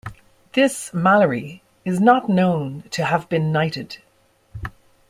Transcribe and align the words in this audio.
This 0.53 0.91
Malory 0.95 1.61
is 1.85 1.99
not 1.99 2.27
known 2.27 2.85
to 2.89 3.05
have 3.05 3.29
been 3.29 3.51
knighted. 3.51 3.97